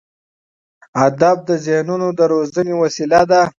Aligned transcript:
ادب 1.05 1.37
د 1.49 1.51
ذهنونو 1.65 2.07
د 2.19 2.21
روزنې 2.33 2.73
وسیله 2.83 3.21
ده. 3.31 3.41